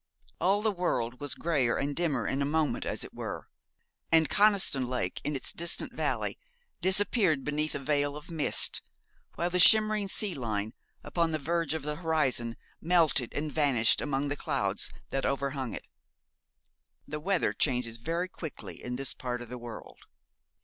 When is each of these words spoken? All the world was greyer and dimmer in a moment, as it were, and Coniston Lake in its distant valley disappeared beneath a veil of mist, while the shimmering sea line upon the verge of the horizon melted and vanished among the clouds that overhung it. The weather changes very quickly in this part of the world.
All 0.39 0.63
the 0.63 0.71
world 0.71 1.21
was 1.21 1.35
greyer 1.35 1.77
and 1.77 1.95
dimmer 1.95 2.25
in 2.25 2.41
a 2.41 2.43
moment, 2.43 2.87
as 2.87 3.03
it 3.03 3.13
were, 3.13 3.47
and 4.11 4.27
Coniston 4.27 4.87
Lake 4.87 5.21
in 5.23 5.35
its 5.35 5.53
distant 5.53 5.93
valley 5.93 6.39
disappeared 6.81 7.43
beneath 7.43 7.75
a 7.75 7.77
veil 7.77 8.15
of 8.17 8.31
mist, 8.31 8.81
while 9.35 9.51
the 9.51 9.59
shimmering 9.59 10.07
sea 10.07 10.33
line 10.33 10.73
upon 11.03 11.29
the 11.29 11.37
verge 11.37 11.75
of 11.75 11.83
the 11.83 11.97
horizon 11.97 12.57
melted 12.81 13.31
and 13.35 13.51
vanished 13.51 14.01
among 14.01 14.29
the 14.29 14.35
clouds 14.35 14.89
that 15.11 15.23
overhung 15.23 15.71
it. 15.71 15.85
The 17.07 17.19
weather 17.19 17.53
changes 17.53 17.97
very 17.97 18.27
quickly 18.27 18.83
in 18.83 18.95
this 18.95 19.13
part 19.13 19.39
of 19.39 19.49
the 19.49 19.59
world. 19.59 19.99